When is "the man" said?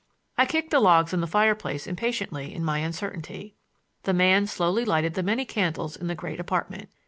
4.01-4.47